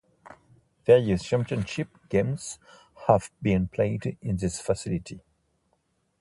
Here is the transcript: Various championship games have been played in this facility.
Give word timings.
Various 0.83 1.21
championship 1.23 1.87
games 2.09 2.57
have 3.05 3.29
been 3.39 3.67
played 3.67 4.17
in 4.19 4.35
this 4.35 4.59
facility. 4.59 5.21